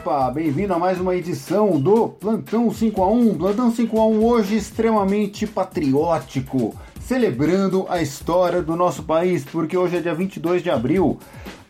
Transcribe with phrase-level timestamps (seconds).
[0.00, 3.34] Opa, bem-vindo a mais uma edição do Plantão 5 a 1.
[3.36, 9.98] Plantão 5 a 1 hoje extremamente patriótico, celebrando a história do nosso país, porque hoje
[9.98, 11.18] é dia 22 de abril,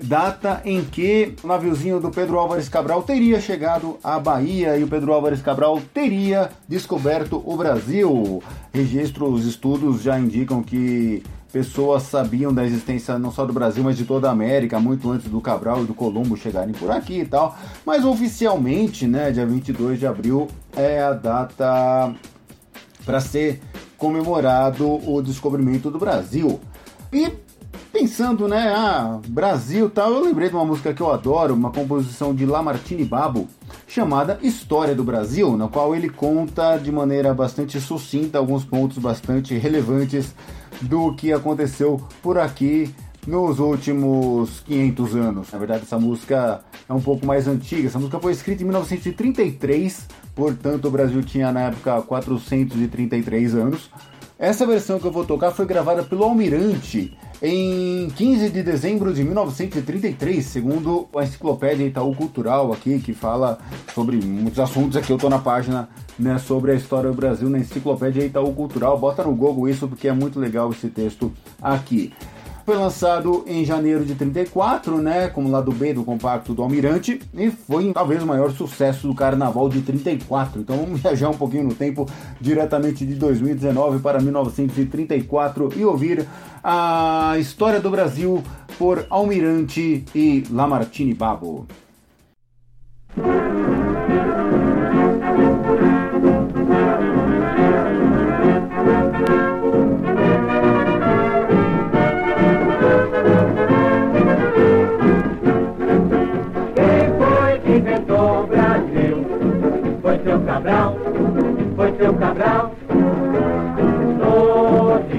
[0.00, 4.88] data em que o naviozinho do Pedro Álvares Cabral teria chegado à Bahia e o
[4.88, 8.40] Pedro Álvares Cabral teria descoberto o Brasil.
[8.72, 14.04] Registros, estudos já indicam que pessoas sabiam da existência não só do Brasil, mas de
[14.04, 17.56] toda a América, muito antes do Cabral e do Colombo chegarem por aqui e tal.
[17.84, 22.14] Mas oficialmente, né, dia 22 de abril é a data
[23.04, 23.60] para ser
[23.98, 26.60] comemorado o descobrimento do Brasil.
[27.12, 27.32] E
[27.92, 32.34] pensando, né, ah, Brasil tal, eu lembrei de uma música que eu adoro, uma composição
[32.34, 33.48] de Lamartine Babo,
[33.86, 39.58] chamada História do Brasil, na qual ele conta de maneira bastante sucinta alguns pontos bastante
[39.58, 40.32] relevantes
[40.80, 42.94] do que aconteceu por aqui
[43.26, 45.52] nos últimos 500 anos.
[45.52, 47.88] Na verdade, essa música é um pouco mais antiga.
[47.88, 53.90] Essa música foi escrita em 1933, portanto, o Brasil tinha na época 433 anos.
[54.40, 59.22] Essa versão que eu vou tocar foi gravada pelo Almirante em 15 de dezembro de
[59.22, 63.58] 1933, segundo a enciclopédia Itaú Cultural aqui, que fala
[63.94, 64.96] sobre muitos assuntos.
[64.96, 68.98] Aqui eu tô na página né, sobre a história do Brasil na enciclopédia Itaú Cultural.
[68.98, 71.30] Bota no Google isso porque é muito legal esse texto
[71.60, 72.10] aqui.
[72.70, 77.50] Foi lançado em janeiro de 34, né, como lado B do compacto do Almirante, e
[77.50, 80.60] foi talvez o maior sucesso do carnaval de 34.
[80.60, 82.08] Então vamos viajar um pouquinho no tempo,
[82.40, 86.28] diretamente de 2019 para 1934 e ouvir
[86.62, 88.40] a história do Brasil
[88.78, 91.66] por Almirante e Lamartine Babo.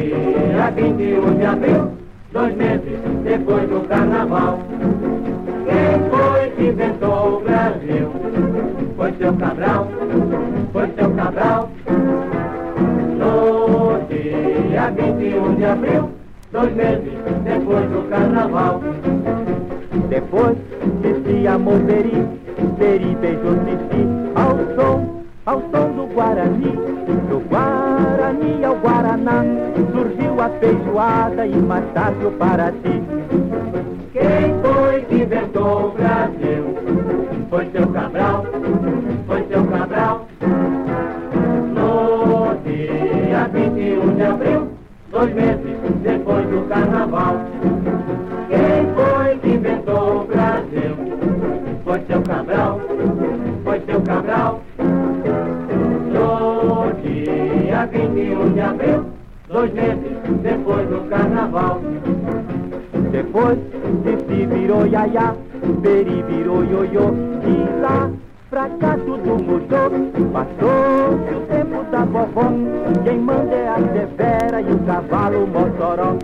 [0.00, 1.92] Dia 21 de abril,
[2.32, 4.58] dois meses depois do carnaval.
[5.66, 8.08] Quem foi que inventou o Brasil?
[8.96, 9.88] Foi seu Cabral,
[10.72, 11.70] foi seu Cabral.
[13.18, 16.10] No dia 21 de abril,
[16.52, 17.12] dois meses
[17.44, 18.80] depois do carnaval.
[20.08, 20.56] Depois
[21.02, 22.26] de se amor Peri,
[22.78, 26.72] Peri beijou Cici ao som ao som do Guarani,
[27.28, 29.42] do Guarani ao Guaraná,
[30.58, 33.02] feijoada e mais tarde o Paraty.
[34.12, 36.64] Quem foi que inventou o Brasil?
[37.48, 38.46] Foi seu Cabral,
[39.26, 40.26] foi seu Cabral.
[41.74, 44.68] No dia 21 de abril,
[45.10, 47.36] dois meses depois do carnaval.
[48.48, 50.96] Quem foi que inventou o Brasil?
[51.84, 52.80] Foi seu Cabral,
[53.64, 54.60] foi seu Cabral
[57.02, 59.06] dia 21 de abril,
[59.48, 60.09] dois meses
[60.42, 61.80] depois do carnaval.
[63.10, 63.58] Depois
[64.04, 65.34] de virou iaiá,
[65.82, 67.12] peri virou ioiô,
[67.44, 68.10] e lá
[68.48, 69.90] pra cá tudo mudou.
[70.32, 72.52] Passou-se o tempo da vovó,
[73.04, 76.16] quem manda é a severa e o cavalo Mossoró.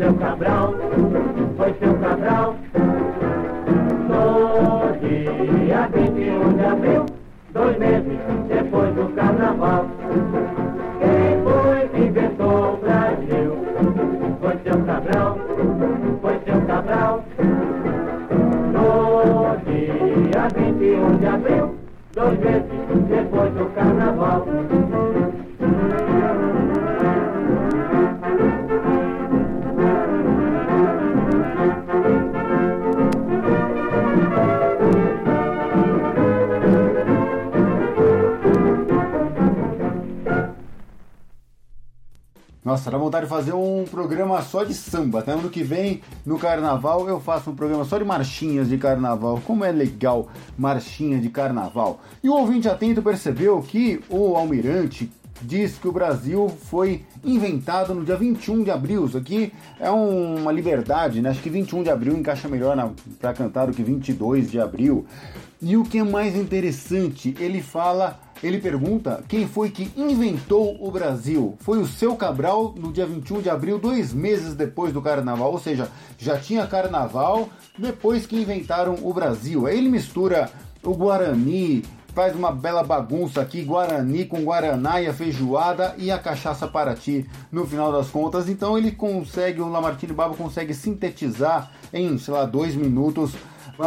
[0.00, 1.19] Fidel Cabral.
[42.62, 45.20] Nossa, dá vontade de fazer um programa só de samba.
[45.20, 49.40] Até ano que vem, no carnaval, eu faço um programa só de marchinhas de carnaval.
[49.46, 50.28] Como é legal
[50.58, 52.00] marchinha de carnaval.
[52.22, 55.10] E o ouvinte atento percebeu que o almirante
[55.40, 59.06] diz que o Brasil foi inventado no dia 21 de abril.
[59.06, 61.30] Isso aqui é um, uma liberdade, né?
[61.30, 65.06] Acho que 21 de abril encaixa melhor para cantar do que 22 de abril.
[65.62, 70.90] E o que é mais interessante, ele fala ele pergunta quem foi que inventou o
[70.90, 71.56] Brasil.
[71.60, 75.52] Foi o seu Cabral no dia 21 de abril, dois meses depois do carnaval.
[75.52, 75.88] Ou seja,
[76.18, 77.48] já tinha carnaval
[77.78, 79.66] depois que inventaram o Brasil.
[79.66, 80.50] Aí ele mistura
[80.82, 81.82] o Guarani,
[82.14, 87.26] faz uma bela bagunça aqui, Guarani com Guaraná e a feijoada e a cachaça Paraty
[87.52, 88.48] no final das contas.
[88.48, 93.32] Então ele consegue, o Lamartine Babo consegue sintetizar em, sei lá, dois minutos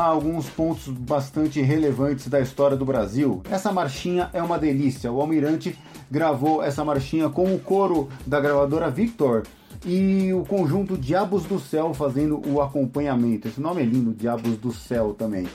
[0.00, 3.42] alguns pontos bastante relevantes da história do Brasil.
[3.50, 5.12] Essa marchinha é uma delícia.
[5.12, 5.78] O Almirante
[6.10, 9.42] gravou essa marchinha com o coro da gravadora Victor
[9.84, 13.48] e o conjunto Diabos do Céu fazendo o acompanhamento.
[13.48, 15.46] Esse nome é lindo, Diabos do Céu também.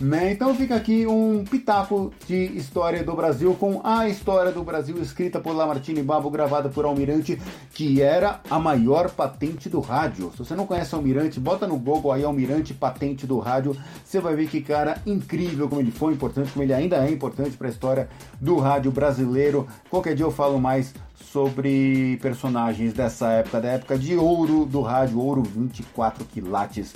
[0.00, 0.32] Né?
[0.32, 5.38] Então fica aqui um pitaco de história do Brasil com a história do Brasil escrita
[5.38, 7.40] por Lamartine Babo, gravada por Almirante,
[7.72, 10.32] que era a maior patente do rádio.
[10.32, 14.34] Se você não conhece Almirante, bota no Google aí Almirante Patente do Rádio, você vai
[14.34, 17.70] ver que cara incrível como ele foi importante, como ele ainda é importante para a
[17.70, 18.08] história
[18.40, 19.66] do rádio brasileiro.
[19.88, 25.20] Qualquer dia eu falo mais sobre personagens dessa época, da época de ouro do rádio,
[25.20, 26.94] ouro 24 quilates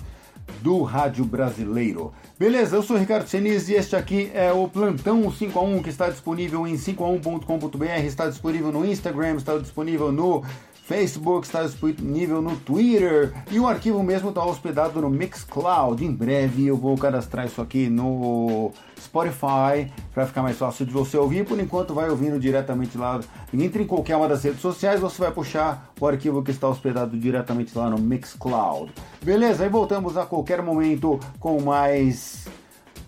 [0.60, 2.12] do rádio brasileiro.
[2.38, 5.82] Beleza, eu sou o Ricardo Seniz e este aqui é o Plantão 5 a 1
[5.82, 10.43] que está disponível em 5a1.com.br, está disponível no Instagram, está disponível no
[10.88, 16.02] Facebook, está disponível no Twitter e o arquivo mesmo está hospedado no Mixcloud.
[16.02, 21.19] Em breve eu vou cadastrar isso aqui no Spotify para ficar mais fácil de você
[21.19, 21.44] ouvir.
[21.44, 23.20] Por enquanto, vai ouvindo diretamente lá.
[23.52, 27.19] Entre em qualquer uma das redes sociais, você vai puxar o arquivo que está hospedado
[27.19, 28.91] diretamente lá no Mixcloud.
[29.23, 29.64] Beleza?
[29.64, 32.49] Aí voltamos a qualquer momento com mais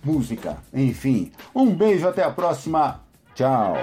[0.05, 0.59] música.
[0.75, 3.01] Enfim, um beijo, até a próxima.
[3.35, 3.75] Tchau.